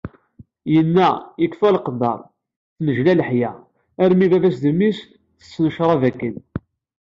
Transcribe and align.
Yenna: 0.73 1.09
“Ikfa 1.45 1.69
leqder, 1.75 2.19
tennejla 2.75 3.13
leḥya, 3.19 3.51
armi 4.03 4.27
baba-s 4.31 4.57
d 4.63 4.65
mmi-s, 4.73 4.99
tessen 5.39 5.65
ccrab 5.73 6.01
akken." 6.09 6.35